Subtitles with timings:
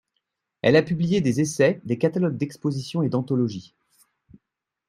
[0.63, 3.75] Elle a publié des essais, des catalogues d'expositions et d'anthologies.